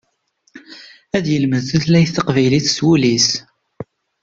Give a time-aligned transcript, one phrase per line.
[1.17, 3.29] Ad yelmed tutlayt taqbaylit s wul-is.